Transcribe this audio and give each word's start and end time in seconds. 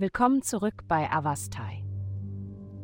Willkommen 0.00 0.40
zurück 0.40 0.84
bei 0.88 1.10
Avastai. 1.10 1.84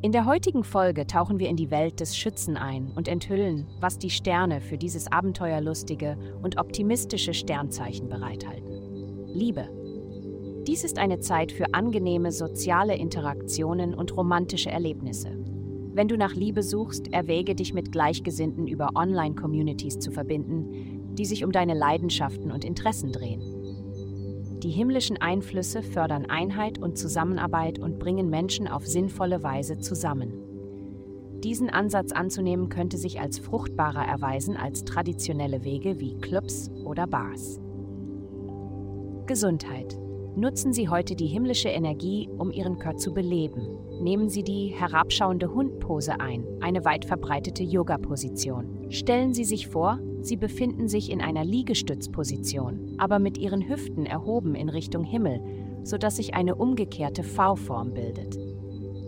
In 0.02 0.12
der 0.12 0.26
heutigen 0.26 0.64
Folge 0.64 1.06
tauchen 1.06 1.38
wir 1.38 1.48
in 1.48 1.56
die 1.56 1.70
Welt 1.70 1.98
des 2.00 2.14
Schützen 2.14 2.58
ein 2.58 2.92
und 2.94 3.08
enthüllen, 3.08 3.66
was 3.80 3.98
die 3.98 4.10
Sterne 4.10 4.60
für 4.60 4.76
dieses 4.76 5.10
abenteuerlustige 5.10 6.18
und 6.42 6.58
optimistische 6.58 7.32
Sternzeichen 7.32 8.10
bereithalten. 8.10 9.26
Liebe. 9.28 9.66
Dies 10.66 10.84
ist 10.84 10.98
eine 10.98 11.20
Zeit 11.20 11.52
für 11.52 11.72
angenehme 11.72 12.32
soziale 12.32 12.96
Interaktionen 12.96 13.94
und 13.94 14.14
romantische 14.14 14.70
Erlebnisse. 14.70 15.30
Wenn 15.94 16.08
du 16.08 16.18
nach 16.18 16.34
Liebe 16.34 16.62
suchst, 16.62 17.14
erwäge 17.14 17.54
dich 17.54 17.72
mit 17.72 17.92
Gleichgesinnten 17.92 18.66
über 18.66 18.90
Online-Communities 18.94 20.00
zu 20.00 20.10
verbinden, 20.10 21.14
die 21.14 21.24
sich 21.24 21.44
um 21.44 21.50
deine 21.50 21.72
Leidenschaften 21.72 22.52
und 22.52 22.62
Interessen 22.62 23.10
drehen. 23.10 23.55
Die 24.62 24.70
himmlischen 24.70 25.20
Einflüsse 25.20 25.82
fördern 25.82 26.26
Einheit 26.26 26.78
und 26.78 26.96
Zusammenarbeit 26.96 27.78
und 27.78 27.98
bringen 27.98 28.30
Menschen 28.30 28.68
auf 28.68 28.86
sinnvolle 28.86 29.42
Weise 29.42 29.78
zusammen. 29.78 30.32
Diesen 31.44 31.68
Ansatz 31.68 32.12
anzunehmen 32.12 32.70
könnte 32.70 32.96
sich 32.96 33.20
als 33.20 33.38
fruchtbarer 33.38 34.04
erweisen 34.04 34.56
als 34.56 34.84
traditionelle 34.84 35.64
Wege 35.64 36.00
wie 36.00 36.16
Clubs 36.16 36.70
oder 36.84 37.06
Bars. 37.06 37.60
Gesundheit. 39.26 39.98
Nutzen 40.38 40.74
Sie 40.74 40.90
heute 40.90 41.16
die 41.16 41.28
himmlische 41.28 41.70
Energie, 41.70 42.28
um 42.36 42.52
Ihren 42.52 42.78
Körper 42.78 42.98
zu 42.98 43.14
beleben. 43.14 43.78
Nehmen 44.02 44.28
Sie 44.28 44.42
die 44.42 44.66
herabschauende 44.66 45.54
Hundpose 45.54 46.20
ein, 46.20 46.44
eine 46.60 46.84
weit 46.84 47.06
verbreitete 47.06 47.62
Yoga-Position. 47.62 48.90
Stellen 48.90 49.32
Sie 49.32 49.44
sich 49.44 49.66
vor, 49.68 49.98
Sie 50.20 50.36
befinden 50.36 50.88
sich 50.88 51.10
in 51.10 51.22
einer 51.22 51.42
Liegestützposition, 51.42 52.96
aber 52.98 53.18
mit 53.18 53.38
Ihren 53.38 53.66
Hüften 53.66 54.04
erhoben 54.04 54.54
in 54.54 54.68
Richtung 54.68 55.04
Himmel, 55.04 55.40
sodass 55.84 56.16
sich 56.16 56.34
eine 56.34 56.54
umgekehrte 56.54 57.22
V-Form 57.22 57.94
bildet. 57.94 58.38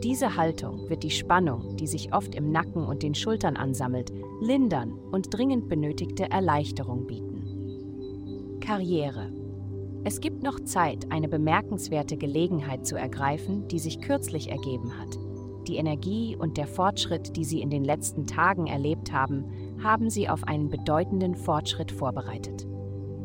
Diese 0.03 0.34
Haltung 0.34 0.88
wird 0.88 1.03
die 1.03 1.10
Spannung, 1.10 1.77
die 1.77 1.88
sich 1.88 2.14
oft 2.14 2.34
im 2.36 2.53
Nacken 2.53 2.86
und 2.86 3.03
den 3.03 3.14
Schultern 3.14 3.58
ansammelt, 3.58 4.14
lindern 4.41 4.94
und 5.12 5.34
dringend 5.34 5.69
benötigte 5.69 6.31
Erleichterung 6.31 7.06
bieten. 7.06 8.58
Karriere 8.60 9.38
es 10.09 10.23
gibt 10.23 10.42
noch 10.42 10.59
Zeit, 10.61 11.12
eine 11.12 11.28
bemerkenswerte 11.28 12.17
Gelegenheit 12.17 12.87
zu 12.87 12.97
ergreifen, 12.97 13.69
die 13.69 13.78
sich 13.78 14.01
kürzlich 14.01 14.50
ergeben 14.50 14.98
hat. 14.98 15.19
Die 15.69 15.77
Energie 15.77 16.34
und 16.34 16.56
der 16.56 16.67
Fortschritt, 16.67 17.37
die 17.37 17.45
Sie 17.45 17.61
in 17.61 17.69
den 17.69 17.84
letzten 17.84 18.27
Tagen 18.27 18.69
erlebt 18.69 19.12
haben, 19.12 19.45
haben 19.83 20.09
Sie 20.09 20.31
auf 20.31 20.45
einen 20.45 20.70
bedeutenden 20.70 21.34
Fortschritt 21.34 21.92
vorbereitet. 21.92 22.67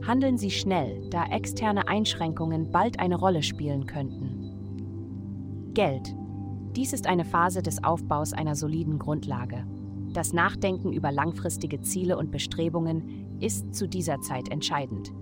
Handeln 0.06 0.38
Sie 0.38 0.52
schnell, 0.52 1.08
da 1.10 1.24
externe 1.28 1.88
Einschränkungen 1.88 2.70
bald 2.74 3.00
eine 3.00 3.16
Rolle 3.16 3.44
spielen 3.44 3.86
könnten. 3.86 5.72
Geld. 5.74 6.14
Dies 6.76 6.92
ist 6.92 7.08
eine 7.08 7.24
Phase 7.24 7.62
des 7.62 7.82
Aufbaus 7.82 8.34
einer 8.34 8.58
soliden 8.58 9.00
Grundlage. 9.00 9.66
Das 10.12 10.34
Nachdenken 10.34 10.92
über 10.92 11.14
langfristige 11.14 11.80
Ziele 11.80 12.18
und 12.18 12.30
Bestrebungen 12.30 13.40
ist 13.40 13.74
zu 13.74 13.88
dieser 13.88 14.20
Zeit 14.20 14.50
entscheidend. 14.50 15.14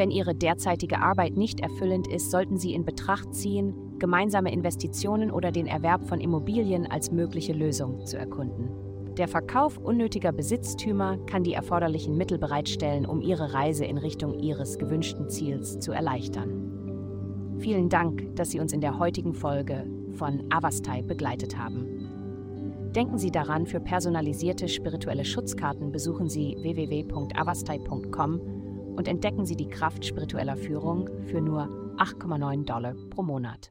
Wenn 0.00 0.10
Ihre 0.10 0.34
derzeitige 0.34 1.02
Arbeit 1.02 1.36
nicht 1.36 1.60
erfüllend 1.60 2.08
ist, 2.08 2.30
sollten 2.30 2.56
Sie 2.56 2.72
in 2.72 2.86
Betracht 2.86 3.34
ziehen, 3.34 3.74
gemeinsame 3.98 4.50
Investitionen 4.50 5.30
oder 5.30 5.52
den 5.52 5.66
Erwerb 5.66 6.08
von 6.08 6.22
Immobilien 6.22 6.90
als 6.90 7.12
mögliche 7.12 7.52
Lösung 7.52 8.06
zu 8.06 8.16
erkunden. 8.16 8.70
Der 9.18 9.28
Verkauf 9.28 9.76
unnötiger 9.76 10.32
Besitztümer 10.32 11.18
kann 11.26 11.44
die 11.44 11.52
erforderlichen 11.52 12.16
Mittel 12.16 12.38
bereitstellen, 12.38 13.04
um 13.04 13.20
Ihre 13.20 13.52
Reise 13.52 13.84
in 13.84 13.98
Richtung 13.98 14.38
Ihres 14.38 14.78
gewünschten 14.78 15.28
Ziels 15.28 15.78
zu 15.80 15.92
erleichtern. 15.92 17.58
Vielen 17.58 17.90
Dank, 17.90 18.34
dass 18.36 18.52
Sie 18.52 18.58
uns 18.58 18.72
in 18.72 18.80
der 18.80 18.98
heutigen 18.98 19.34
Folge 19.34 19.84
von 20.14 20.44
Avastai 20.48 21.02
begleitet 21.02 21.58
haben. 21.58 22.88
Denken 22.96 23.18
Sie 23.18 23.30
daran, 23.30 23.66
für 23.66 23.80
personalisierte 23.80 24.66
spirituelle 24.66 25.26
Schutzkarten 25.26 25.92
besuchen 25.92 26.30
Sie 26.30 26.56
www.avastai.com 26.58 28.59
und 28.96 29.08
entdecken 29.08 29.44
Sie 29.44 29.56
die 29.56 29.68
Kraft 29.68 30.06
spiritueller 30.06 30.56
Führung 30.56 31.10
für 31.26 31.40
nur 31.40 31.68
8,9 31.98 32.64
Dollar 32.64 32.94
pro 33.10 33.22
Monat. 33.22 33.68